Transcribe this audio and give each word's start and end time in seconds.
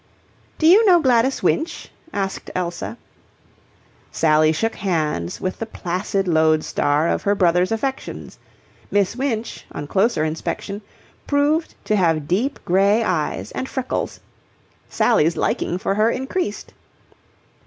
"Do 0.57 0.65
you 0.65 0.83
know 0.87 0.99
Gladys 0.99 1.43
Winch?" 1.43 1.91
asked 2.11 2.49
Elsa. 2.55 2.97
Sally 4.11 4.51
shook 4.51 4.73
hands 4.77 5.39
with 5.39 5.59
the 5.59 5.67
placid 5.67 6.27
lodestar 6.27 7.07
of 7.07 7.21
her 7.21 7.35
brother's 7.35 7.71
affections. 7.71 8.39
Miss 8.89 9.15
Winch, 9.15 9.63
on 9.71 9.85
closer 9.85 10.23
inspection, 10.25 10.81
proved 11.27 11.75
to 11.85 11.95
have 11.95 12.27
deep 12.27 12.59
grey 12.65 13.03
eyes 13.03 13.51
and 13.51 13.69
freckles. 13.69 14.19
Sally's 14.89 15.37
liking 15.37 15.77
for 15.77 15.93
her 15.93 16.09
increased. 16.09 16.73